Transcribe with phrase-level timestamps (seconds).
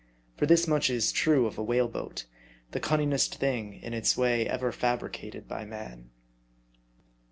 [0.35, 2.25] For this much is true of a whale boat,
[2.71, 6.09] the cun ningest thing in its way ever fabricated by man.